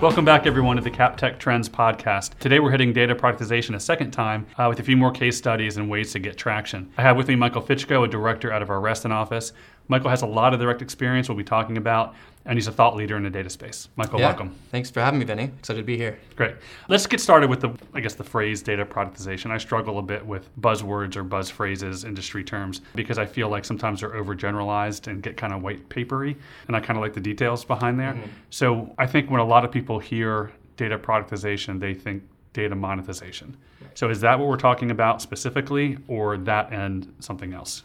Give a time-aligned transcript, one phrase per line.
[0.00, 2.38] Welcome back, everyone, to the CapTech Trends podcast.
[2.38, 5.76] Today, we're hitting data productization a second time uh, with a few more case studies
[5.76, 6.88] and ways to get traction.
[6.96, 9.52] I have with me Michael Fitchko, a director out of our Reston office.
[9.88, 12.14] Michael has a lot of direct experience we'll be talking about,
[12.48, 13.88] and he's a thought leader in the data space.
[13.96, 14.28] Michael, Yeah.
[14.28, 14.54] welcome.
[14.70, 15.50] Thanks for having me, Vinny.
[15.58, 16.18] Excited to be here.
[16.34, 16.56] Great.
[16.88, 19.50] Let's get started with the, I guess, the phrase data productization.
[19.50, 23.66] I struggle a bit with buzzwords or buzz phrases, industry terms, because I feel like
[23.66, 27.20] sometimes they're overgeneralized and get kind of white papery, and I kind of like the
[27.20, 28.14] details behind there.
[28.14, 28.30] Mm-hmm.
[28.48, 32.22] So I think when a lot of people hear data productization, they think
[32.54, 33.56] data monetization.
[33.92, 37.82] So is that what we're talking about specifically, or that and something else?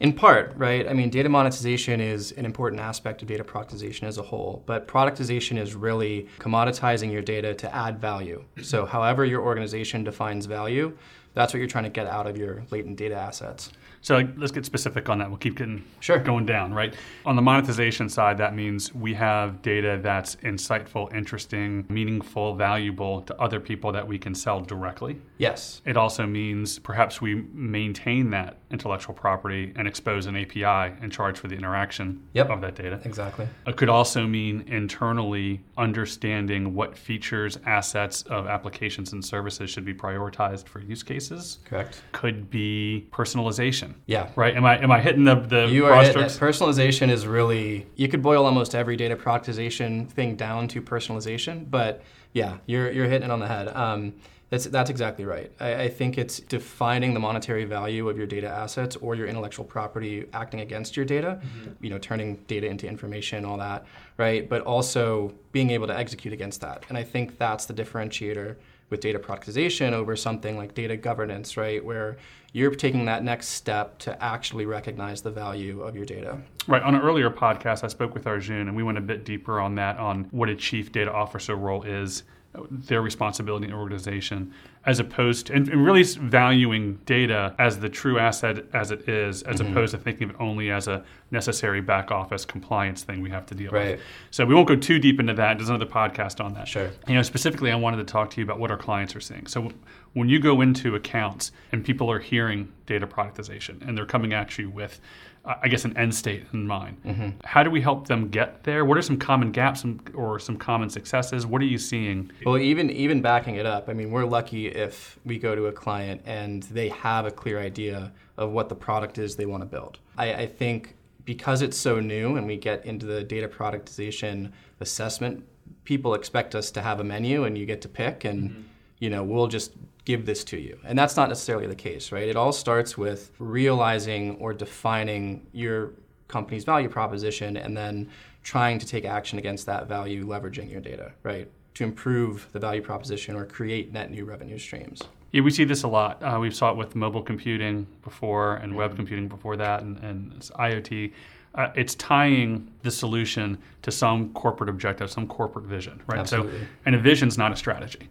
[0.00, 0.88] In part, right?
[0.88, 4.88] I mean, data monetization is an important aspect of data productization as a whole, but
[4.88, 8.44] productization is really commoditizing your data to add value.
[8.60, 10.96] So, however your organization defines value,
[11.34, 13.70] that's what you're trying to get out of your latent data assets.
[14.04, 15.30] So like, let's get specific on that.
[15.30, 16.18] We'll keep getting Sure.
[16.18, 16.94] going down, right?
[17.24, 23.34] On the monetization side, that means we have data that's insightful, interesting, meaningful, valuable to
[23.40, 25.16] other people that we can sell directly.
[25.38, 25.80] Yes.
[25.86, 31.38] It also means perhaps we maintain that intellectual property and expose an API and charge
[31.38, 32.50] for the interaction Yep.
[32.50, 33.00] of that data.
[33.06, 33.48] Exactly.
[33.66, 39.94] It could also mean internally understanding what features, assets of applications and services should be
[39.94, 41.60] prioritized for use cases.
[41.64, 42.02] Correct.
[42.12, 43.93] Could be personalization.
[44.06, 44.30] Yeah.
[44.36, 44.56] Right?
[44.56, 46.38] Am I am I hitting the the You are broad strokes?
[46.38, 52.02] personalization is really you could boil almost every data productization thing down to personalization, but
[52.32, 53.68] yeah, you're you're hitting it on the head.
[53.68, 54.14] Um,
[54.50, 55.50] that's that's exactly right.
[55.58, 59.64] I, I think it's defining the monetary value of your data assets or your intellectual
[59.64, 61.40] property acting against your data.
[61.80, 63.86] You know, turning data into information, all that,
[64.18, 64.48] right?
[64.48, 66.84] But also being able to execute against that.
[66.88, 68.56] And I think that's the differentiator
[68.90, 71.84] with data productization over something like data governance, right?
[71.84, 72.16] Where
[72.54, 76.38] you're taking that next step to actually recognize the value of your data.
[76.68, 76.82] Right.
[76.82, 79.74] On an earlier podcast, I spoke with Arjun, and we went a bit deeper on
[79.74, 82.22] that, on what a chief data officer role is,
[82.70, 84.54] their responsibility in the organization,
[84.86, 89.42] as opposed to, and, and really valuing data as the true asset as it is,
[89.42, 89.72] as Mm-hmm.
[89.72, 93.44] opposed to thinking of it only as a necessary back office compliance thing we have
[93.46, 93.96] to deal Right.
[93.96, 94.00] with.
[94.30, 95.58] So we won't go too deep into that.
[95.58, 96.68] There's another podcast on that.
[96.68, 96.90] Sure.
[97.08, 99.48] You know, specifically, I wanted to talk to you about what our clients are seeing.
[99.48, 99.72] So
[100.14, 104.56] when you go into accounts and people are hearing data productization and they're coming at
[104.58, 105.00] you with,
[105.44, 107.28] uh, I guess, an end state in mind, Mm-hmm.
[107.44, 108.84] how do we help them get there?
[108.84, 111.46] What are some common gaps or some common successes?
[111.46, 112.30] What are you seeing?
[112.46, 115.72] Well, even even backing it up, I mean, we're lucky if we go to a
[115.72, 119.66] client and they have a clear idea of what the product is they want to
[119.66, 119.98] build.
[120.16, 125.44] I, I think because it's so new and we get into the data productization assessment,
[125.84, 128.68] people expect us to have a menu and you get to pick and
[129.00, 129.72] you know we'll just
[130.04, 133.30] give this to you and that's not necessarily the case right it all starts with
[133.38, 135.92] realizing or defining your
[136.28, 138.08] company's value proposition and then
[138.42, 142.82] trying to take action against that value leveraging your data right to improve the value
[142.82, 146.22] proposition or create net new revenue streams Yeah, we see this a lot.
[146.22, 150.32] Uh, we saw it with mobile computing before and web computing before that, and, and
[150.36, 151.12] it's IoT.
[151.56, 156.20] Uh, it's tying the solution to some corporate objective, some corporate vision, right?
[156.20, 156.60] Absolutely.
[156.60, 158.08] So, and a vision's not a strategy,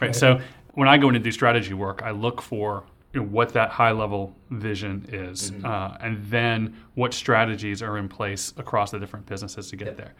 [0.00, 0.08] right?
[0.08, 0.16] Right.
[0.16, 0.40] So,
[0.74, 3.70] when I go in to do strategy work, I look for you know, what that
[3.70, 9.26] high level vision is, uh, and then what strategies are in place across the different
[9.26, 10.14] businesses to get there.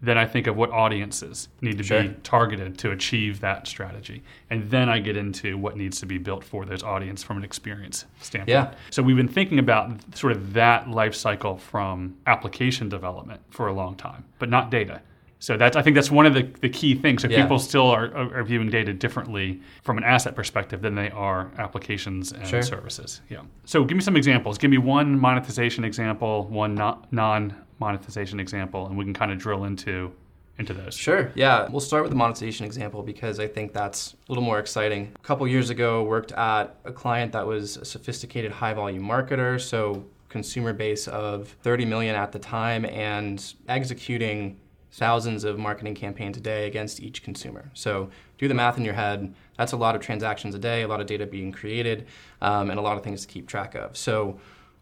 [0.00, 2.04] Then I think of what audiences need to Sure.
[2.04, 4.22] be targeted to achieve that strategy.
[4.48, 7.42] And then I get into what needs to be built for those audience from an
[7.44, 8.48] experience standpoint.
[8.48, 8.74] Yeah.
[8.90, 13.72] So we've been thinking about sort of that life cycle from application development for a
[13.72, 15.02] long time, but not data.
[15.40, 17.22] So that's I think that's one of the, the key things.
[17.22, 17.42] So Yeah.
[17.42, 22.32] people still are, are viewing data differently from an asset perspective than they are applications
[22.32, 22.62] and Sure.
[22.62, 23.20] services.
[23.28, 23.42] Yeah.
[23.64, 24.58] So give me some examples.
[24.58, 29.64] Give me one monetization example, one non monetization example, and we can kind of drill
[29.64, 30.12] into
[30.58, 30.94] into those.
[30.96, 31.30] Sure.
[31.36, 31.68] Yeah.
[31.70, 35.12] We'll start with the monetization example because I think that's a little more exciting.
[35.14, 39.60] A couple years ago, worked at a client that was a sophisticated high volume marketer,
[39.60, 44.58] so consumer base of 30 million at the time and executing
[44.92, 47.70] thousands of marketing campaigns a day against each consumer.
[47.74, 49.34] So do the math in your head.
[49.56, 52.06] That's a lot of transactions a day, a lot of data being created,
[52.40, 53.96] um, and a lot of things to keep track of.
[53.96, 54.40] So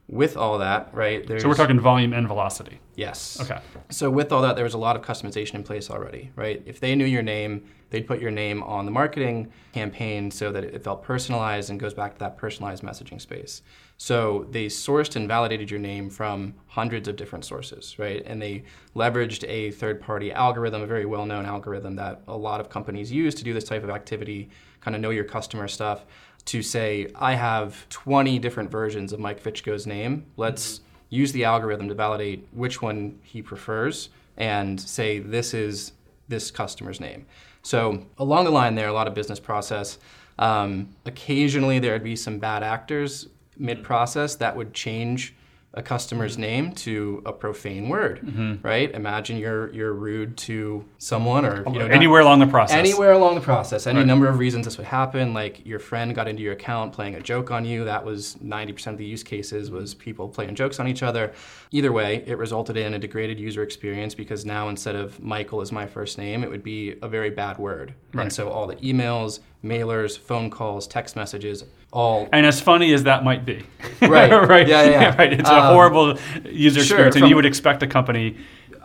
[0.08, 1.26] with all that, right?
[1.26, 2.78] There's, So we're talking volume and velocity.
[2.94, 3.38] yes.
[3.40, 3.58] Okay.
[3.90, 6.62] So with all that, there was a lot of customization in place already, right?
[6.64, 10.62] If they knew your name, they'd put your name on the marketing campaign so that
[10.62, 13.62] it felt personalized and goes back to that personalized messaging space.
[13.96, 18.22] So they sourced and validated your name from hundreds of different sources, right?
[18.26, 18.62] And they
[18.94, 23.44] leveraged a third-party algorithm, a very well-known algorithm that a lot of companies use to
[23.44, 24.50] do this type of activity,
[24.86, 26.04] kind of know your customer stuff,
[26.44, 30.26] to say, I have 20 different versions of Mike Fitchko's name.
[30.36, 35.90] Let's use the algorithm to validate which one he prefers and say this is
[36.28, 37.26] this customer's name.
[37.62, 39.98] So along the line there, a lot of business process.
[40.38, 43.26] Um, occasionally there would be some bad actors
[43.58, 45.34] mid-process that would change
[45.76, 48.66] a customer's name to a profane word, Mm-hmm.
[48.66, 48.90] right?
[48.94, 52.74] Imagine you're you're rude to someone or you know not- Anywhere along the process.
[52.76, 54.06] Anywhere along the process, any Right.
[54.06, 55.34] number of reasons this would happen.
[55.34, 57.84] Like your friend got into your account playing a joke on you.
[57.84, 61.32] That was 90% of the use cases was people playing jokes on each other.
[61.72, 65.72] Either way, it resulted in a degraded user experience because now instead of Michael is
[65.72, 67.92] my first name, it would be a very bad word.
[68.14, 68.22] Right.
[68.22, 73.04] And so all the emails, mailers, phone calls, text messages, all And as funny as
[73.04, 73.64] that might be,
[74.02, 74.30] Right.
[74.48, 75.16] right, Yeah, yeah, yeah.
[75.18, 75.32] right.
[75.32, 78.36] It's a Um, horrible user sure, experience, and you would expect a company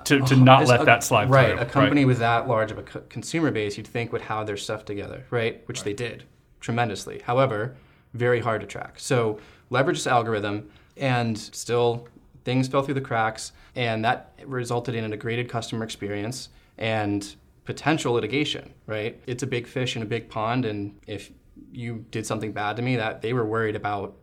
[0.05, 1.59] to, to not let a- that slide right, through.
[1.59, 4.57] a company with that large of a co- consumer base, you'd think would have their
[4.57, 5.61] stuff together, right?
[5.67, 6.23] Which they did
[6.59, 7.21] tremendously.
[7.25, 7.75] However,
[8.13, 8.93] very hard to track.
[8.97, 9.39] So
[9.69, 12.07] leverage this algorithm, and still
[12.45, 18.13] things fell through the cracks, and that resulted in a degraded customer experience and potential
[18.13, 18.73] litigation.
[18.87, 19.21] Right?
[19.27, 21.31] It's a big fish in a big pond, and if
[21.71, 24.15] you did something bad to me, that they were worried about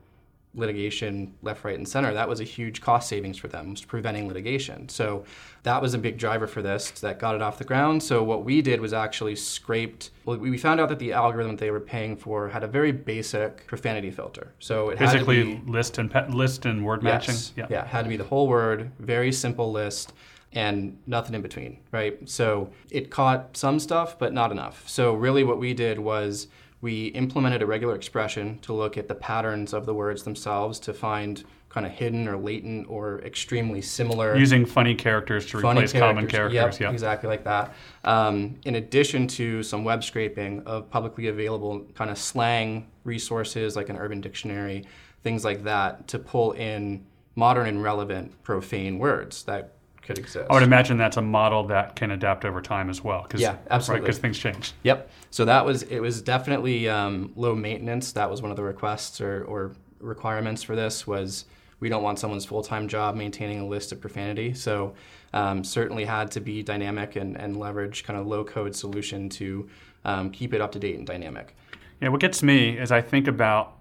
[0.54, 2.12] litigation left, right, and center.
[2.12, 4.88] That was a huge cost savings for them, was preventing litigation.
[4.88, 5.24] So
[5.62, 8.02] that was a big driver for this that got it off the ground.
[8.02, 10.10] So what we did was actually scraped.
[10.24, 12.92] Well, we found out that the algorithm that they were paying for had a very
[12.92, 14.52] basic profanity filter.
[14.58, 17.34] So it had to Basically, be, list and pe- list and word matching.
[17.34, 17.52] Yes.
[17.56, 17.66] Yeah.
[17.70, 20.12] yeah, it had to be the whole word, very simple list,
[20.52, 22.26] and nothing in between, right?
[22.28, 24.88] So it caught some stuff, but not enough.
[24.88, 26.48] So really, what we did was
[26.80, 30.94] we implemented a regular expression to look at the patterns of the words themselves to
[30.94, 35.92] find kind of hidden or latent or extremely similar Using funny characters to funny replace
[35.92, 36.54] common characters.
[36.54, 36.90] Yep, yeah.
[36.90, 37.74] exactly like that.
[38.04, 43.88] Um, in addition to some web scraping of publicly available kind of slang resources like
[43.90, 44.86] an Urban Dictionary,
[45.22, 47.04] things like that, to pull in
[47.34, 49.74] modern and relevant profane words that
[50.08, 50.46] could exist.
[50.48, 53.24] I would imagine that's a model that can adapt over time as well.
[53.28, 54.06] Cause, Yeah, absolutely.
[54.06, 54.72] Because things change.
[54.82, 55.10] Yep.
[55.30, 56.00] So that was it.
[56.00, 58.12] Was definitely um, low maintenance.
[58.12, 61.06] That was one of the requests or, or requirements for this.
[61.06, 61.44] Was
[61.78, 64.54] we don't want someone's full time job maintaining a list of profanity.
[64.54, 64.94] So
[65.34, 69.68] um, certainly had to be dynamic and, and leverage kind of low code solution to
[70.06, 71.54] um, keep it up to date and dynamic.
[72.00, 73.74] Yeah, what gets me is I think about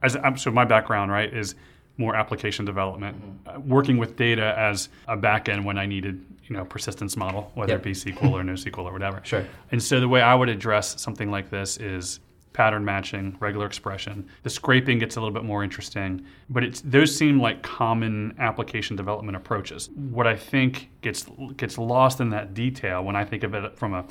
[0.00, 1.56] as I'm, so my background right is
[1.98, 3.56] more application development, Mm-hmm.
[3.56, 7.72] uh, working with data as a backend when I needed you know persistence model, whether
[7.74, 7.80] Yep.
[7.80, 9.20] it be SQL or NoSQL or whatever.
[9.24, 9.44] Sure.
[9.70, 12.20] And so the way I would address something like this is
[12.52, 14.26] pattern matching, regular expression.
[14.42, 18.94] The scraping gets a little bit more interesting, but it's those seem like common application
[18.96, 19.88] development approaches.
[20.10, 23.94] What I think gets gets lost in that detail when I think of it from
[23.94, 24.04] a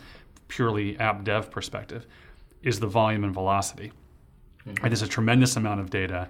[0.48, 2.06] purely app dev perspective
[2.63, 3.92] is the volume and velocity.
[4.66, 6.28] And there's a tremendous amount of data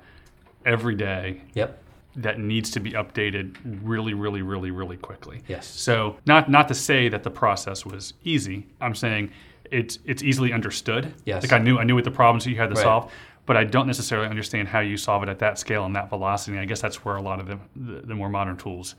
[0.65, 1.77] every day Yep.
[2.17, 5.41] that needs to be updated really, really, really, really quickly.
[5.47, 5.65] Yes.
[5.67, 8.67] So not not to say that the process was easy.
[8.79, 9.31] I'm saying
[9.71, 11.13] it's it's easily understood.
[11.25, 11.43] Yes.
[11.43, 12.83] Like I knew I knew what the problems you had to Right.
[12.83, 13.11] solve,
[13.45, 16.57] but I don't necessarily understand how you solve it at that scale and that velocity.
[16.57, 18.95] I guess that's where a lot of the the, the more modern tools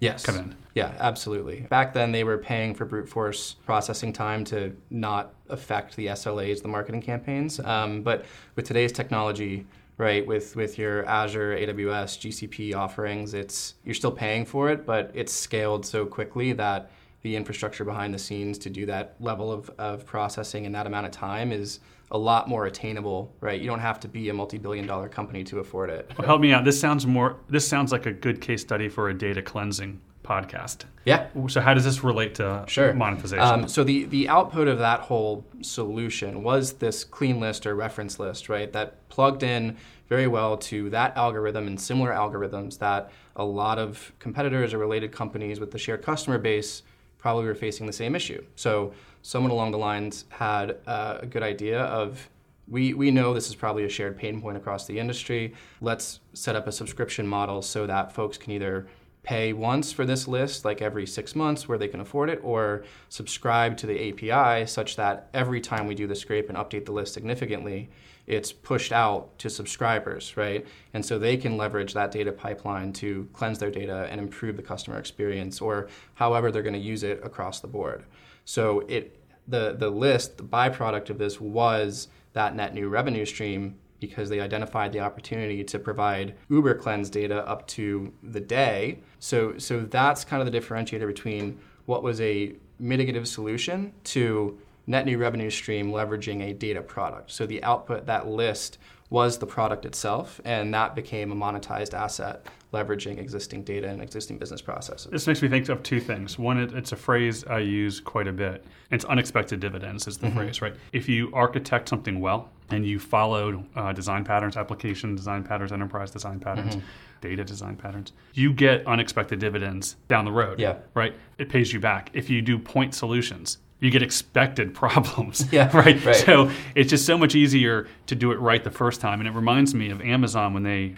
[0.00, 0.26] Yes.
[0.26, 0.54] come in.
[0.74, 1.60] Yeah, absolutely.
[1.70, 6.60] Back then, they were paying for brute force processing time to not affect the SLAs,
[6.60, 7.58] the marketing campaigns.
[7.60, 8.26] Um, but
[8.56, 9.64] with today's technology,
[9.98, 15.10] right, with with your Azure, AWS, GCP offerings, it's you're still paying for it, but
[15.14, 16.90] it's scaled so quickly that
[17.22, 21.06] the infrastructure behind the scenes to do that level of, of processing in that amount
[21.06, 21.80] of time is
[22.12, 23.60] a lot more attainable, right?
[23.60, 26.08] You don't have to be a multi-billion dollar company to afford it.
[26.16, 26.64] Well, help me out.
[26.64, 27.40] This sounds more.
[27.48, 30.84] This sounds like a good case study for a data cleansing podcast.
[31.04, 32.92] Yeah, So how does this relate to Sure.
[32.92, 33.38] monetization?
[33.44, 38.18] Um, so the, the output of that whole solution was this clean list or reference
[38.18, 38.72] list, right?
[38.72, 39.76] That plugged in
[40.08, 45.12] very well to that algorithm and similar algorithms that a lot of competitors or related
[45.12, 46.82] companies with the shared customer base
[47.18, 48.44] probably were facing the same issue.
[48.54, 48.92] So
[49.22, 52.28] someone along the lines had uh, a good idea of
[52.68, 55.54] we, we know this is probably a shared pain point across the industry.
[55.80, 58.86] Let's set up a subscription model so that folks can either
[59.26, 62.84] pay once for this list, like every six months where they can afford it, or
[63.08, 66.92] subscribe to the API such that every time we do the scrape and update the
[66.92, 67.90] list significantly,
[68.28, 70.64] it's pushed out to subscribers, right?
[70.94, 74.62] And so they can leverage that data pipeline to cleanse their data and improve the
[74.62, 78.04] customer experience or however they're going to use it across the board.
[78.44, 79.18] So it
[79.48, 84.40] the the list, the byproduct of this was that net new revenue stream because they
[84.40, 89.00] identified the opportunity to provide Uber cleanse data up to the day.
[89.18, 95.06] So so that's kind of the differentiator between what was a mitigative solution to net
[95.06, 97.30] new revenue stream leveraging a data product.
[97.30, 98.78] So the output that list
[99.10, 104.36] was the product itself and that became a monetized asset leveraging existing data and existing
[104.36, 105.10] business processes.
[105.10, 106.38] This makes me think of two things.
[106.38, 108.64] One, it, it's a phrase I use quite a bit.
[108.90, 110.36] It's unexpected dividends is the Mm-hmm.
[110.38, 110.74] phrase, right?
[110.92, 116.10] If you architect something well and you follow uh, design patterns, application design patterns, enterprise
[116.10, 116.86] design patterns, Mm-hmm.
[117.20, 120.58] data design patterns, you get unexpected dividends down the road.
[120.58, 120.78] Yeah.
[120.94, 121.14] Right?
[121.38, 122.10] It pays you back.
[122.12, 125.46] If you do point solutions, you get expected problems.
[125.52, 126.02] Yeah, Right?
[126.04, 126.16] right.
[126.16, 129.20] So it's just so much easier to do it right the first time.
[129.20, 130.94] And it reminds me of Amazon when they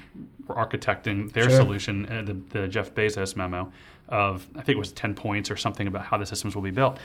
[0.47, 1.59] were architecting their Sure.
[1.59, 3.73] solution, uh, the, the Jeff Bezos memo
[4.09, 6.71] of, I think it was 10 points or something about how the systems will be
[6.71, 6.99] built.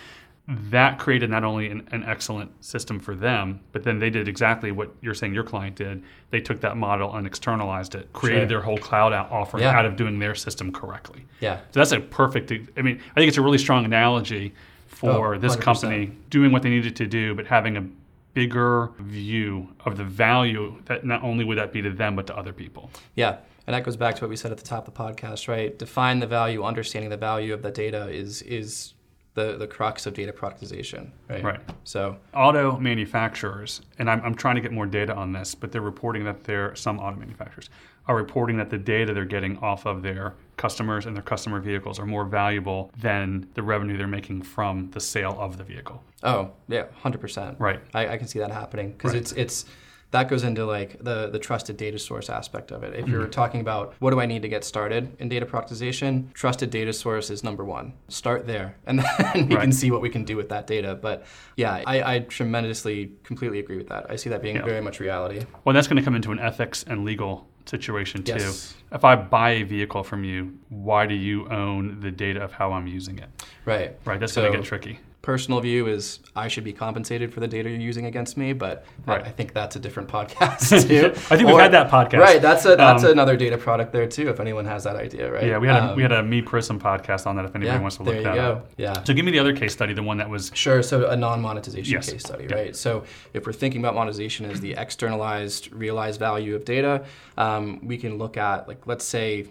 [0.47, 4.71] That created not only an, an excellent system for them, but then they did exactly
[4.73, 6.03] what you're saying your client did.
[6.31, 8.47] They took that model and externalized it, created Sure.
[8.47, 9.77] their whole cloud out offering Yeah.
[9.77, 11.25] out of doing their system correctly.
[11.39, 11.59] Yeah.
[11.71, 14.53] So that's a perfect, I mean, I think it's a really strong analogy
[14.93, 15.61] Oh, for Oh, this 100%.
[15.61, 17.85] company doing what they needed to do, but having a
[18.33, 22.35] bigger view of the value that not only would that be to them, but to
[22.37, 22.89] other people.
[23.15, 23.37] Yeah.
[23.67, 25.77] And that goes back to what we said at the top of the podcast, right?
[25.77, 28.93] Define the value, understanding the value of the data is is
[29.35, 31.43] the, the crux of data productization, right?
[31.43, 31.59] Right.
[31.85, 35.81] So Auto manufacturers, and I'm, I'm trying to get more data on this, but they're
[35.81, 37.69] reporting that there are some auto manufacturers
[38.07, 41.99] are reporting that the data they're getting off of their customers and their customer vehicles
[41.99, 46.03] are more valuable than the revenue they're making from the sale of the vehicle.
[46.21, 47.59] Oh yeah, hundred percent.
[47.59, 47.79] Right.
[47.93, 49.21] I, I can see that happening because Right.
[49.21, 49.65] it's it's
[50.11, 52.93] that goes into like the the trusted data source aspect of it.
[52.93, 53.11] If Mm-hmm.
[53.13, 56.93] you're talking about what do I need to get started in data productization, trusted data
[56.93, 57.93] source is number one.
[58.09, 59.61] Start there, and then we Right.
[59.63, 60.93] can see what we can do with that data.
[60.93, 61.25] But
[61.57, 64.05] yeah, I, I tremendously completely agree with that.
[64.09, 64.65] I see that being Yeah.
[64.65, 65.45] very much reality.
[65.65, 68.33] Well, that's going to come into an ethics and legal situation too.
[68.33, 68.75] Yes.
[68.91, 72.73] If I buy a vehicle from you, why do you own the data of how
[72.73, 73.29] I'm using it?
[73.65, 73.95] Right.
[74.05, 74.99] Right, that's So- going to get tricky.
[75.23, 78.85] Personal view is I should be compensated for the data you're using against me, but
[79.07, 79.25] I- Right.
[79.25, 81.11] I, think that's a different podcast too.
[81.33, 82.19] I think we've had that podcast.
[82.19, 84.27] Right, that's a that's Um, another data product there too.
[84.27, 85.45] If anyone has that idea, right?
[85.45, 87.45] Yeah, we had a, Um, we had a MePrism podcast on that.
[87.45, 88.51] If anybody yeah, wants to look there that you go.
[88.51, 88.69] up.
[88.75, 89.01] Yeah.
[89.05, 90.83] So give me the other case study, the one that was Sure.
[90.83, 92.11] So a non-monetization Yes.
[92.11, 92.55] case study, Yeah.
[92.57, 92.75] right?
[92.75, 97.05] So if we're thinking about monetization as the externalized, realized value of data,
[97.37, 99.45] um, we can look at like let's say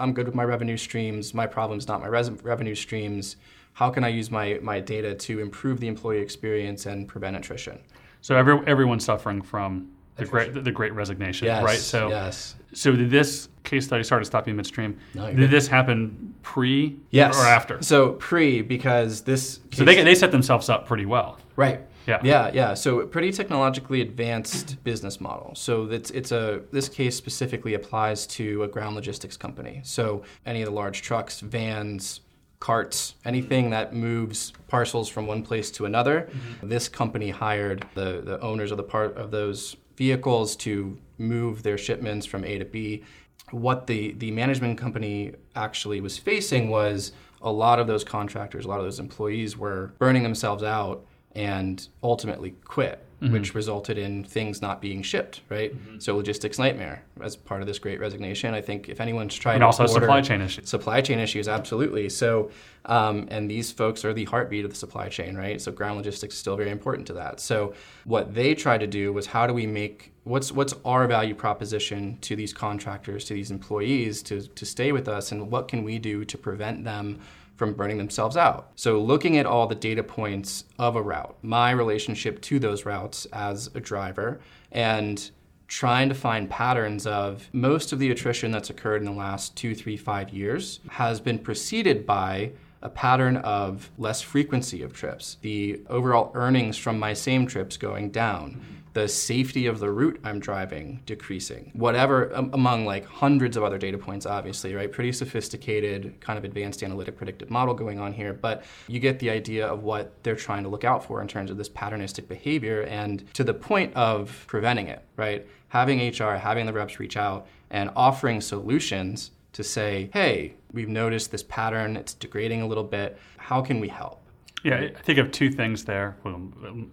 [0.00, 1.34] I'm good with my revenue streams.
[1.34, 3.36] My problem's not my res- revenue streams.
[3.74, 7.78] How can I use my my data to improve the employee experience and prevent attrition?
[8.20, 11.64] so every, everyone's suffering from the great the, the great resignation, Yes.
[11.64, 11.78] right?
[11.78, 12.54] So yes.
[12.72, 14.98] so did this case study sorry to stop you midstream?
[15.14, 15.50] No, did good.
[15.50, 17.36] this happen pre Yes.
[17.36, 17.82] or after?
[17.82, 19.60] So pre because this.
[19.72, 21.38] So they they set themselves up pretty well.
[21.56, 21.80] Right.
[22.06, 22.20] Yeah.
[22.22, 22.74] Yeah, yeah.
[22.74, 25.54] So pretty technologically advanced business model.
[25.54, 29.80] So it's it's a this case specifically applies to a ground logistics company.
[29.84, 32.20] So any of the large trucks, vans,
[32.60, 36.28] carts, anything that moves parcels from one place to another.
[36.30, 36.68] Mm-hmm.
[36.68, 41.78] This company hired the the owners of the part of those vehicles to move their
[41.78, 43.02] shipments from A to B.
[43.50, 48.68] What the the management company actually was facing was a lot of those contractors, a
[48.68, 54.60] lot of those employees were burning themselves out and ultimately quit, which resulted in things
[54.60, 55.72] not being shipped, right?
[56.00, 58.52] So logistics nightmare as part of this great resignation.
[58.52, 60.68] I think if anyone's trying And to also order- supply chain issues.
[60.68, 62.08] supply chain issues, absolutely.
[62.08, 62.50] So,
[62.86, 65.60] um, and these folks are the heartbeat of the supply chain, right?
[65.60, 67.38] So, ground logistics is still very important to that.
[67.38, 67.74] So,
[68.04, 72.18] what they tried to do was how do we make what's what's our value proposition
[72.22, 76.00] to these contractors, to these employees, to to stay with us, and what can we
[76.00, 77.20] do to prevent them
[77.56, 78.72] from burning themselves out.
[78.76, 83.26] So, looking at all the data points of a route, my relationship to those routes
[83.32, 84.40] as a driver,
[84.70, 85.30] and
[85.68, 89.74] trying to find patterns of most of the attrition that's occurred in the last two,
[89.74, 95.80] three, five years has been preceded by a pattern of less frequency of trips, the
[95.88, 101.00] overall earnings from my same trips going down, the safety of the route I'm driving
[101.06, 104.90] decreasing, whatever, um, among like hundreds of other data points, obviously, right?
[104.90, 109.30] Pretty sophisticated, kind of advanced analytic predictive model going on here, but you get the
[109.30, 112.82] idea of what they're trying to look out for in terms of this patternistic behavior
[112.82, 115.46] and to the point of preventing it, right?
[115.68, 121.30] Having HR, having the reps reach out and offering solutions to say, hey, we've noticed
[121.30, 123.18] this pattern, it's degrading a little bit.
[123.36, 124.21] How can we help?
[124.62, 126.16] Yeah, I think of two things there.
[126.24, 126.40] Well,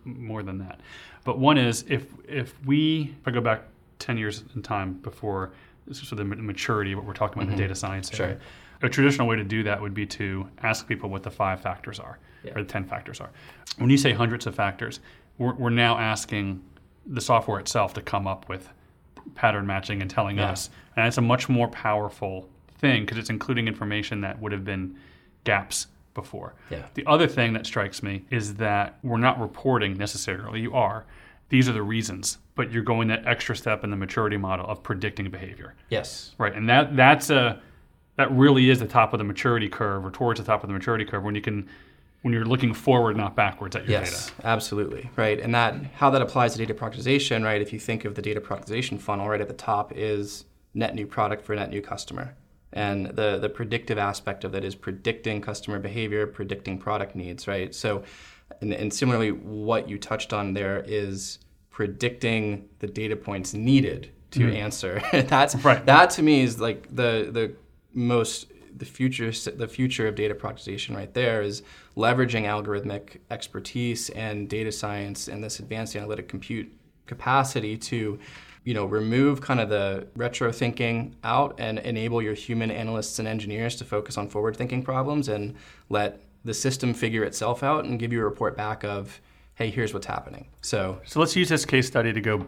[0.03, 0.79] more than that,
[1.23, 3.63] but one is if if we if I go back
[3.99, 5.51] ten years in time before
[5.91, 7.63] so the maturity of what we're talking about in the mm-hmm.
[7.63, 8.37] data science Sure.
[8.81, 11.99] a traditional way to do that would be to ask people what the five factors
[11.99, 12.51] are Yeah.
[12.55, 13.29] or the ten factors are.
[13.77, 14.99] When you say hundreds of factors,
[15.37, 16.61] we're, we're now asking
[17.05, 18.69] the software itself to come up with
[19.35, 20.51] pattern matching and telling Yeah.
[20.51, 24.63] us, and it's a much more powerful thing because it's including information that would have
[24.63, 24.95] been
[25.43, 25.87] gaps
[26.21, 26.53] before.
[26.69, 26.85] Yeah.
[26.93, 31.05] The other thing that strikes me is that we're not reporting necessarily, you are,
[31.49, 34.83] these are the reasons, but you're going that extra step in the maturity model of
[34.83, 35.75] predicting behavior.
[35.89, 36.35] Yes.
[36.37, 36.53] Right.
[36.53, 37.59] And that that's a
[38.17, 40.73] that really is the top of the maturity curve or towards the top of the
[40.73, 41.67] maturity curve when you can
[42.21, 44.33] when you're looking forward not backwards at your yes, data.
[44.37, 45.09] Yes, absolutely.
[45.15, 45.39] Right.
[45.39, 47.61] And that how that applies to data productization, right?
[47.61, 51.07] If you think of the data productization funnel, right at the top is net new
[51.07, 52.35] product for net new customer.
[52.71, 57.73] And the the predictive aspect of that is predicting customer behavior, predicting product needs, right?
[57.73, 58.03] So
[58.61, 61.39] and, and similarly what you touched on there is
[61.71, 64.55] predicting the data points needed to mm-hmm.
[64.55, 65.01] answer.
[65.11, 65.85] That's right.
[65.85, 67.55] that to me is like the the
[67.93, 71.63] most the future the future of data productization right there is
[71.97, 76.71] leveraging algorithmic expertise and data science and this advanced analytic compute
[77.07, 78.19] capacity to
[78.63, 83.27] you know remove kind of the retro thinking out and enable your human analysts and
[83.27, 85.55] engineers to focus on forward thinking problems and
[85.89, 89.21] let the system figure itself out and give you a report back of
[89.55, 92.45] hey here's what's happening so so let's use this case study to go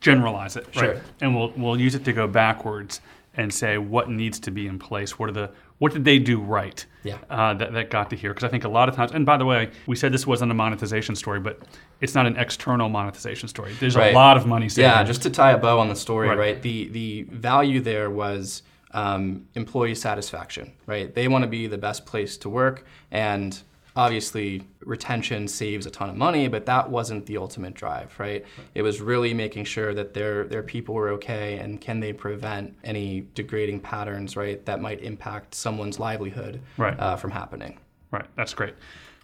[0.00, 1.00] generalize it right sure.
[1.20, 3.00] and we'll we'll use it to go backwards
[3.34, 5.18] and say what needs to be in place.
[5.18, 5.50] What are the
[5.82, 6.86] what did they do right?
[7.02, 7.18] Yeah.
[7.28, 9.10] Uh, that that got to here because I think a lot of times.
[9.10, 11.58] And by the way, we said this wasn't a monetization story, but
[12.00, 13.74] it's not an external monetization story.
[13.80, 14.12] There's right.
[14.12, 14.84] a lot of money saved.
[14.84, 15.02] Yeah.
[15.02, 16.38] Just to tie a bow on the story, right?
[16.38, 18.62] right the the value there was.
[18.94, 21.14] Um, employee satisfaction, right?
[21.14, 23.58] They want to be the best place to work, and
[23.96, 28.44] obviously retention saves a ton of money, but that wasn't the ultimate drive, right?
[28.74, 32.74] It was really making sure that their their people were okay and can they prevent
[32.84, 36.98] any degrading patterns, right, that might impact someone's livelihood right.
[36.98, 37.78] uh, from happening.
[38.10, 38.26] Right.
[38.36, 38.74] That's great.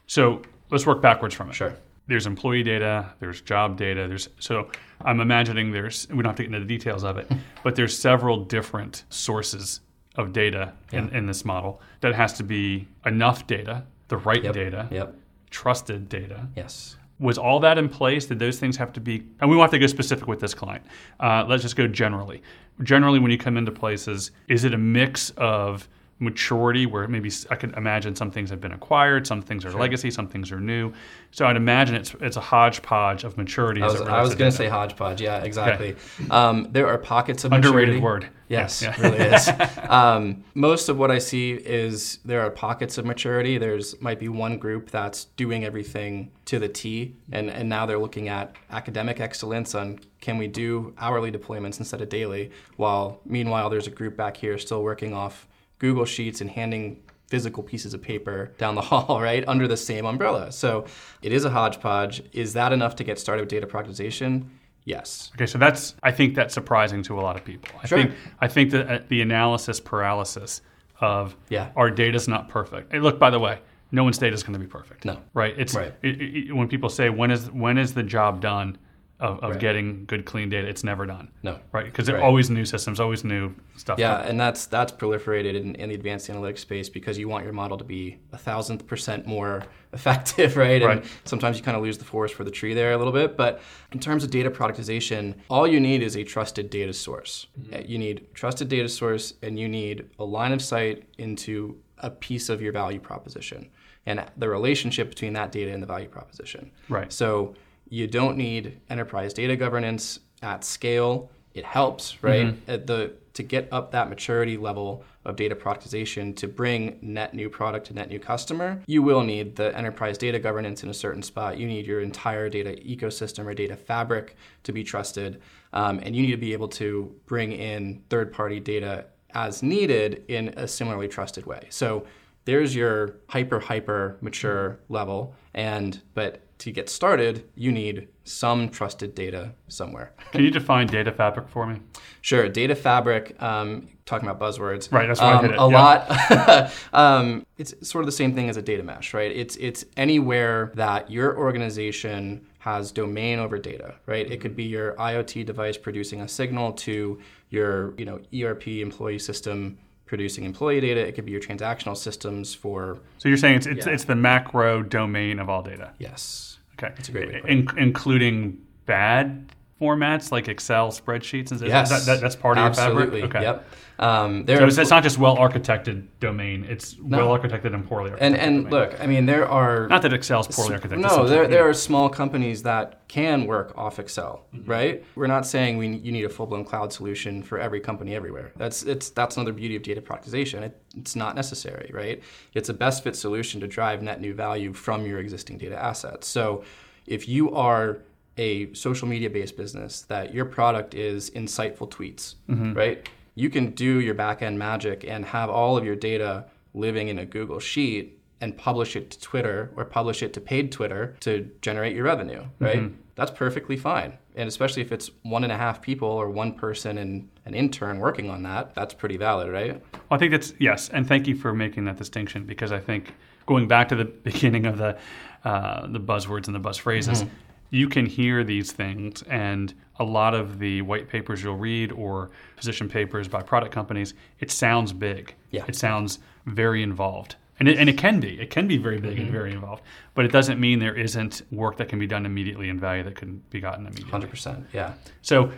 [0.06, 1.54] So let's work backwards from it.
[1.54, 1.74] Sure.
[2.06, 4.70] There's employee data, there's job data, there's so
[5.02, 7.30] I'm imagining there's we don't have to get into the details of it,
[7.62, 9.80] but there's several different sources
[10.16, 11.00] of data yeah.
[11.00, 14.54] in, in this model that has to be enough data the right yep.
[14.54, 15.14] data, yep.
[15.50, 16.46] trusted data.
[16.56, 16.96] Yes.
[17.20, 18.26] Was all that in place?
[18.26, 19.24] Did those things have to be?
[19.40, 20.84] And we want to go specific with this client.
[21.18, 22.42] Uh, let's just go generally.
[22.82, 25.88] Generally, when you come into places, is it a mix of
[26.20, 29.80] maturity where maybe I could imagine some things have been acquired, some things are sure.
[29.80, 30.92] legacy, some things are new.
[31.30, 33.82] So I'd imagine it's it's a hodgepodge of maturity.
[33.82, 35.20] I was, was going to say hodgepodge.
[35.20, 35.96] Yeah, exactly.
[36.20, 36.30] Okay.
[36.30, 38.00] Um, there are pockets of underrated maturity.
[38.00, 38.28] word.
[38.48, 38.90] Yes, yeah.
[38.90, 39.50] it really is.
[39.88, 43.58] um, most of what I see is there are pockets of maturity.
[43.58, 47.98] There's might be one group that's doing everything to the T, and and now they're
[47.98, 52.50] looking at academic excellence on can we do hourly deployments instead of daily.
[52.76, 55.46] While meanwhile, there's a group back here still working off
[55.78, 60.06] Google Sheets and handing physical pieces of paper down the hall, right, under the same
[60.06, 60.50] umbrella.
[60.50, 60.86] So
[61.22, 62.22] it is a hodgepodge.
[62.32, 64.46] Is that enough to get started with data productization?
[64.88, 65.30] Yes.
[65.34, 67.68] Okay, so that's I think that's surprising to a lot of people.
[67.82, 67.98] I sure.
[67.98, 70.62] think I think that uh, the analysis paralysis
[71.00, 71.72] of yeah.
[71.76, 72.90] our data's not perfect.
[72.90, 73.60] Hey, look, by the way,
[73.92, 75.04] no one's data is going to be perfect.
[75.04, 75.20] No.
[75.34, 75.54] Right?
[75.58, 75.92] It's right.
[76.02, 78.78] It, it, when people say when is when is the job done?
[79.20, 79.60] Of, of right.
[79.60, 80.68] getting good clean data.
[80.68, 81.28] It's never done.
[81.42, 81.86] No, right?
[81.86, 83.98] Because there are always new systems, always new stuff.
[83.98, 87.52] Yeah, and that's that's proliferated in, in, the advanced analytics space because you want your
[87.52, 90.82] model to be a thousandth percent more effective, right?
[90.82, 90.98] right?
[90.98, 93.36] And sometimes you kind of lose the forest for the tree there a little bit.
[93.36, 93.60] But
[93.92, 97.48] in terms of data productization, all you need is a trusted data source.
[97.60, 97.90] Mm-hmm.
[97.90, 102.48] You need trusted data source, and you need a line of sight into a piece
[102.48, 103.68] of your value proposition
[104.06, 106.70] and the relationship between that data and the value proposition.
[106.88, 107.12] Right.
[107.12, 107.54] So
[107.88, 111.30] you don't need enterprise data governance at scale.
[111.54, 112.46] It helps, right?
[112.46, 112.70] Mm-hmm.
[112.70, 117.48] At the to get up that maturity level of data productization to bring net new
[117.48, 121.22] product to net new customer, you will need the enterprise data governance in a certain
[121.22, 121.56] spot.
[121.56, 125.40] You need your entire data ecosystem or data fabric to be trusted,
[125.72, 130.48] um, and you need to be able to bring in third-party data as needed in
[130.56, 131.66] a similarly trusted way.
[131.68, 132.06] So
[132.48, 139.14] there's your hyper hyper mature level, and but to get started, you need some trusted
[139.14, 140.12] data somewhere.
[140.32, 141.80] Can you define data fabric for me?
[142.22, 142.48] Sure.
[142.48, 144.90] Data fabric, um, talking about buzzwords.
[144.90, 145.58] Right, that's why um, I hit it.
[145.58, 146.72] A lot.
[146.94, 149.30] um, it's sort of the same thing as a data mesh, right?
[149.30, 154.28] It's, it's anywhere that your organization has domain over data, right?
[154.28, 159.18] It could be your IoT device producing a signal to your you know, ERP employee
[159.18, 159.78] system
[160.08, 161.06] producing employee data.
[161.06, 162.98] It could be your transactional systems for.
[163.18, 163.92] So you're saying it's it's, yeah.
[163.92, 165.92] it's the macro domain of all data.
[165.98, 166.58] Yes.
[166.74, 166.92] Okay.
[166.96, 167.42] That's a great way.
[167.46, 171.52] In, including bad formats like Excel spreadsheets.
[171.52, 171.90] Is, yes.
[171.90, 173.20] That, that, that's part of Absolutely.
[173.20, 173.36] your fabric.
[173.36, 173.42] Okay.
[173.42, 173.66] Yep.
[174.00, 177.18] Um, so it's, it's, not just well architected domain; it's no.
[177.18, 178.18] well architected and poorly architected.
[178.20, 178.70] And and domain.
[178.70, 181.00] look, I mean, there are not that Excel is poorly architected.
[181.00, 184.70] No, there there are small companies that can work off Excel, mm-hmm.
[184.70, 185.04] right?
[185.16, 188.52] We're not saying we you need a full blown cloud solution for every company everywhere.
[188.56, 190.62] That's it's that's another beauty of data productization.
[190.62, 192.22] It, it's not necessary, right?
[192.54, 196.28] It's a best fit solution to drive net new value from your existing data assets.
[196.28, 196.62] So,
[197.06, 198.02] if you are
[198.38, 202.34] a social media based business that your product is insightful tweets,
[202.74, 203.08] right?
[203.34, 207.18] You can do your back end magic and have all of your data living in
[207.18, 211.50] a Google Sheet and publish it to Twitter or publish it to paid Twitter to
[211.60, 212.90] generate your revenue, right?
[213.16, 214.16] That's perfectly fine.
[214.36, 217.98] And especially if it's one and a half people or one person and an intern
[217.98, 219.82] working on that, that's pretty valid, right?
[219.92, 223.12] Well, I think that's yes, and thank you for making that distinction because I think
[223.46, 224.96] going back to the beginning of the
[225.44, 227.34] uh, the buzzwords and the buzz phrases, Mm-hmm.
[227.70, 232.30] You can hear these things, and a lot of the white papers you'll read or
[232.56, 235.34] position papers by product companies, it sounds big.
[235.50, 235.64] Yeah.
[235.68, 237.36] It sounds very involved.
[237.58, 238.40] And it, and it can be.
[238.40, 239.22] It can be very big Mm-hmm.
[239.22, 239.82] and very involved.
[240.14, 243.16] But it doesn't mean there isn't work that can be done immediately and value that
[243.16, 244.12] can be gotten immediately.
[244.28, 244.64] 100%.
[244.72, 244.94] Yeah.
[245.22, 245.50] So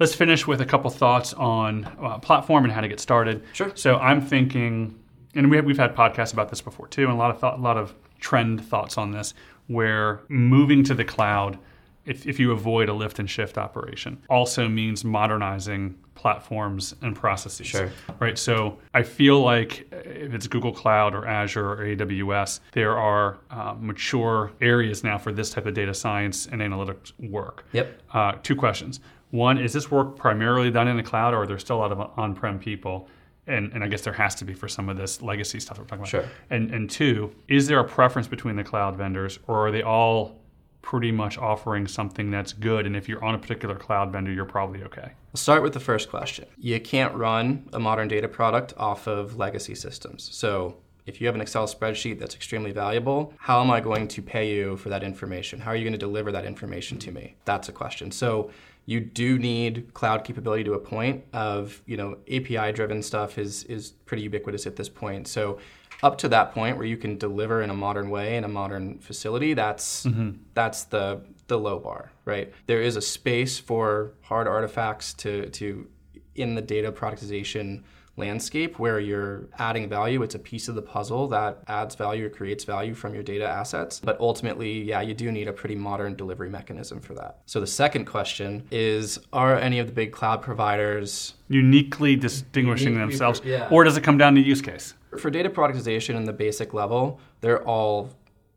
[0.00, 3.44] let's finish with a couple thoughts on uh, platform and how to get started.
[3.52, 3.70] Sure.
[3.76, 4.98] So I'm thinking,
[5.36, 7.58] and we have, we've had podcasts about this before too, and a lot of thought,
[7.58, 9.32] a lot of trend thoughts on this,
[9.66, 11.58] where moving to the cloud,
[12.04, 17.66] if, if you avoid a lift and shift operation, also means modernizing platforms and processes.
[17.66, 17.90] Sure.
[18.20, 18.38] Right.
[18.38, 23.74] So I feel like if it's Google Cloud or Azure or AWS, there are uh,
[23.78, 27.64] mature areas now for this type of data science and analytics work.
[27.72, 28.02] Yep.
[28.12, 29.00] Uh, two questions.
[29.30, 31.92] One, is this work primarily done in the cloud or are there still a lot
[31.92, 33.08] of on prem people?
[33.46, 35.84] And, and I guess there has to be for some of this legacy stuff we're
[35.84, 36.08] talking about.
[36.08, 36.24] Sure.
[36.50, 40.40] And, and two, is there a preference between the cloud vendors or are they all
[40.80, 42.86] pretty much offering something that's good?
[42.86, 45.12] And if you're on a particular cloud vendor, you're probably okay.
[45.32, 46.46] We'll start with the first question.
[46.56, 50.28] You can't run a modern data product off of legacy systems.
[50.32, 50.76] So
[51.06, 54.54] if you have an Excel spreadsheet that's extremely valuable, how am I going to pay
[54.54, 55.60] you for that information?
[55.60, 57.34] How are you going to deliver that information to me?
[57.44, 58.10] That's a question.
[58.10, 58.50] So
[58.86, 63.64] you do need cloud capability to a point of, you know, API driven stuff is
[63.64, 65.26] is pretty ubiquitous at this point.
[65.28, 65.58] So
[66.02, 68.98] up to that point where you can deliver in a modern way in a modern
[68.98, 70.32] facility, that's mm-hmm.
[70.52, 72.52] that's the the low bar, right?
[72.66, 75.86] There is a space for hard artifacts to to
[76.34, 77.84] in the data productization
[78.16, 80.22] landscape where you're adding value.
[80.22, 83.46] It's a piece of the puzzle that adds value or creates value from your data
[83.48, 84.00] assets.
[84.00, 87.38] But ultimately, yeah, you do need a pretty modern delivery mechanism for that.
[87.46, 93.10] So the second question is Are any of the big cloud providers Uniquely distinguishing Uniquely-
[93.12, 93.68] themselves, yeah.
[93.70, 94.94] or does it come down to use case?
[95.18, 98.10] for data productization in the basic level, they're all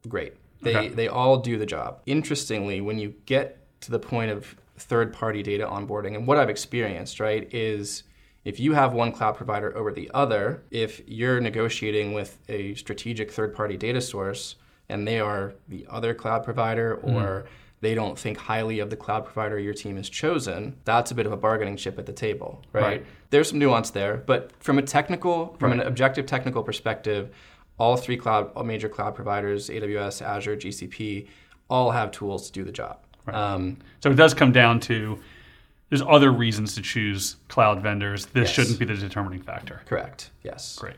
[0.09, 0.33] great.
[0.63, 0.89] They Okay.
[0.89, 1.99] they all do the job.
[2.07, 6.49] Interestingly, when you get to the point of third party data onboarding, and what I've
[6.49, 8.01] experienced, right, is
[8.47, 13.29] if you have one cloud provider over the other, if you're negotiating with a strategic
[13.29, 14.55] third party data source
[14.87, 17.45] and they are the other cloud provider or
[17.81, 21.25] they don't think highly of the cloud provider your team has chosen, that's a bit
[21.25, 22.83] of a bargaining chip at the table, right?
[22.83, 23.05] Right.
[23.31, 27.31] There's some nuance there, but from a technical, from an objective technical perspective,
[27.77, 31.27] all three cloud, all major cloud providers, AWS, Azure, GCP,
[31.69, 32.99] all have tools to do the job.
[33.27, 35.19] Um, So it does come down to
[35.89, 38.25] there's other reasons to choose cloud vendors.
[38.27, 38.51] This Yes.
[38.51, 39.81] shouldn't be the determining factor.
[39.85, 40.31] correct.
[40.43, 40.77] Yes.
[40.79, 40.95] Great.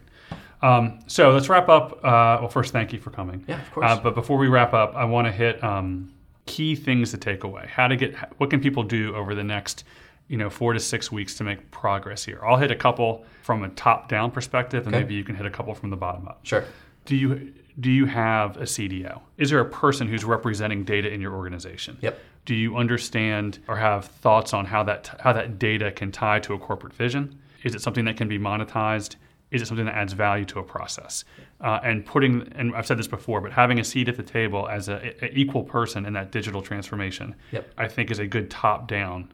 [0.61, 1.93] Um, so let's wrap up.
[2.03, 3.43] Uh, well, first, thank you for coming.
[3.47, 3.89] Yeah, of course.
[3.89, 6.11] Uh, but before we wrap up, I want to hit um,
[6.45, 7.67] key things to take away.
[7.71, 8.15] How to get?
[8.39, 9.85] What can people do over the next,
[10.27, 12.41] you know, four to six weeks to make progress here?
[12.45, 15.03] I'll hit a couple from a top-down perspective, and Okay.
[15.03, 16.39] maybe you can hit a couple from the bottom up.
[16.43, 16.65] Sure.
[17.05, 19.21] Do you do you have a CDO?
[19.37, 21.97] Is there a person who's representing data in your organization?
[22.01, 22.19] Yep.
[22.45, 26.53] Do you understand or have thoughts on how that how that data can tie to
[26.53, 27.39] a corporate vision?
[27.63, 29.15] Is it something that can be monetized?
[29.51, 31.25] Is it something that adds value to a process?
[31.61, 34.67] Uh, and putting and I've said this before, but having a seat at the table
[34.69, 37.71] as a, a equal person in that digital transformation, Yep.
[37.77, 39.31] I think is a good top down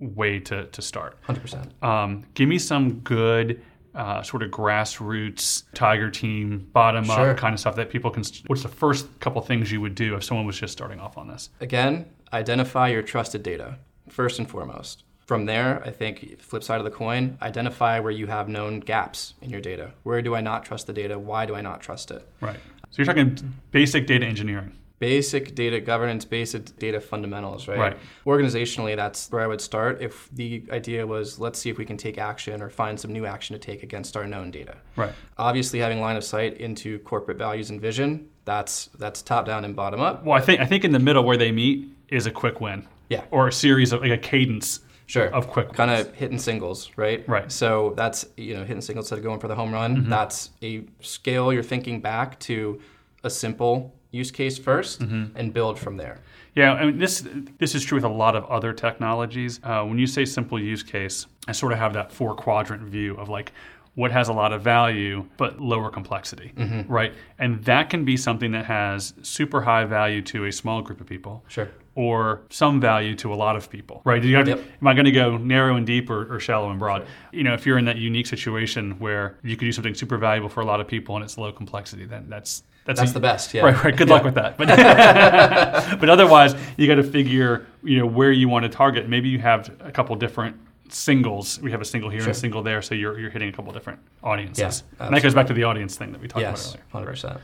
[0.00, 1.20] way to to start.
[1.28, 1.82] 100%.
[1.82, 3.60] Um, give me some good
[3.98, 7.30] uh, sort of grassroots tiger team, bottom Sure.
[7.32, 8.22] up kind of stuff that people can.
[8.46, 11.28] What's the first couple things you would do if someone was just starting off on
[11.28, 11.50] this?
[11.60, 13.76] Again, identify your trusted data
[14.08, 15.02] first and foremost.
[15.26, 19.34] From there, I think flip side of the coin, identify where you have known gaps
[19.42, 19.92] in your data.
[20.02, 21.18] Where do I not trust the data?
[21.18, 22.26] Why do I not trust it?
[22.40, 22.56] Right.
[22.90, 23.36] So you're talking
[23.70, 24.72] basic data engineering.
[24.98, 27.78] Basic data governance, basic data fundamentals, right?
[27.78, 27.96] Right.
[28.26, 30.02] Organizationally, that's where I would start.
[30.02, 33.24] If the idea was, let's see if we can take action or find some new
[33.24, 34.76] action to take against our known data.
[34.96, 35.12] Right.
[35.36, 39.76] Obviously, having line of sight into corporate values and vision, that's that's top down and
[39.76, 40.24] bottom up.
[40.24, 42.86] Well, I think I think in the middle where they meet is a quick win.
[43.08, 43.22] Yeah.
[43.30, 45.28] Or a series of like a cadence Sure.
[45.28, 45.72] of quick.
[45.72, 47.26] kind of hitting singles, right?
[47.26, 47.44] Right.
[47.44, 47.50] Mm-hmm.
[47.50, 50.08] So that's you know hitting singles instead of going for the home run.
[50.08, 52.80] That's a scale you're thinking back to
[53.24, 55.36] a simple use case 1st Mm-hmm.
[55.36, 56.20] and build from there.
[56.54, 57.24] Yeah, I mean this
[57.58, 59.60] this is true with a lot of other technologies.
[59.62, 63.14] Uh, when you say simple use case, I sort of have that four quadrant view
[63.16, 63.52] of like
[64.00, 66.92] what has a lot of value but lower complexity, Mm-hmm.
[66.98, 67.12] right?
[67.40, 71.06] And that can be something that has super high value to a small group of
[71.08, 71.42] people.
[71.48, 71.68] Sure.
[71.96, 74.22] Or some value to a lot of people, right?
[74.22, 74.60] You have to- Yep.
[74.82, 77.06] Am I going to go narrow and deep or, or shallow and broad?
[77.32, 80.48] You know, if you're in that unique situation where you could do something super valuable
[80.48, 83.20] for a lot of people and it's low complexity, then that's that's, That's a- the
[83.20, 83.64] best, yeah.
[83.64, 83.96] Right, right.
[83.96, 84.56] Good luck with that.
[84.58, 84.68] But
[86.00, 89.08] but otherwise, you got to figure, you know, where you want to target.
[89.08, 90.56] Maybe you have a couple different
[90.92, 91.60] singles.
[91.60, 93.72] We have a single here and a single there, so you're you're hitting a couple
[93.72, 94.84] different audiences.
[94.98, 97.10] Yeah, and that goes back to the audience thing that we talked Yes, about earlier.
[97.10, 97.40] percent.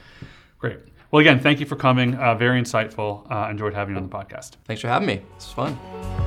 [0.59, 0.79] Great.
[1.11, 2.15] Well, again, thank you for coming.
[2.17, 3.31] Uh, very insightful.
[3.31, 4.53] Uh, enjoyed having you on the podcast.
[4.65, 5.17] Thanks for having me.
[5.37, 6.24] This was fun.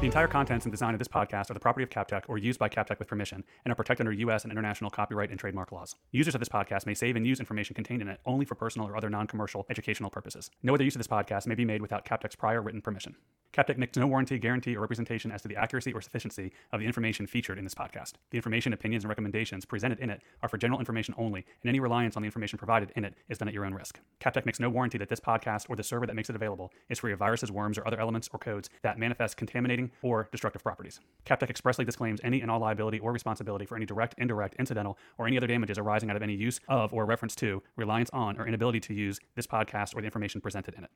[0.00, 2.60] The entire contents and design of this podcast are the property of CapTech or used
[2.60, 4.44] by CapTech with permission and are protected under U.S.
[4.44, 5.96] and international copyright and trademark laws.
[6.12, 8.86] Users of this podcast may save and use information contained in it only for personal
[8.86, 10.52] or other non-commercial educational purposes.
[10.62, 13.16] No other use of this podcast may be made without CapTech's prior written permission.
[13.52, 16.86] CapTech makes no warranty, guarantee, or representation as to the accuracy or sufficiency of the
[16.86, 18.12] information featured in this podcast.
[18.30, 21.80] The information, opinions, and recommendations presented in it are for general information only, and any
[21.80, 23.98] reliance on the information provided in it is done at your own risk.
[24.20, 27.00] CapTech makes no warranty that this podcast or the server that makes it available is
[27.00, 31.00] free of viruses, worms, or other elements or codes that manifest contaminating or destructive properties.
[31.26, 35.26] CapTech expressly disclaims any and all liability or responsibility for any direct, indirect, incidental, or
[35.26, 38.46] any other damages arising out of any use of or reference to, reliance on, or
[38.46, 40.90] inability to use this podcast or the information presented in it.